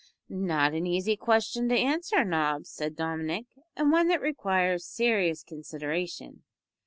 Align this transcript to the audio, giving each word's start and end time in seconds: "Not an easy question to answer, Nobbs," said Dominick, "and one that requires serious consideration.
"Not 0.33 0.73
an 0.73 0.87
easy 0.87 1.15
question 1.15 1.69
to 1.69 1.77
answer, 1.77 2.25
Nobbs," 2.25 2.71
said 2.71 2.95
Dominick, 2.95 3.45
"and 3.75 3.91
one 3.91 4.07
that 4.07 4.19
requires 4.19 4.83
serious 4.83 5.43
consideration. 5.43 6.41